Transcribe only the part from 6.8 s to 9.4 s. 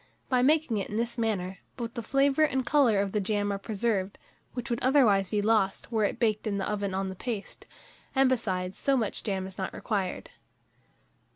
on the paste; and, besides, so much